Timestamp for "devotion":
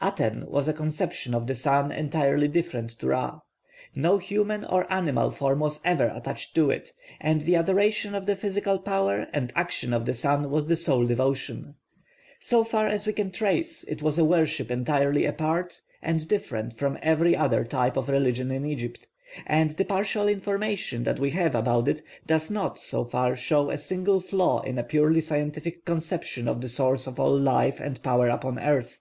11.04-11.74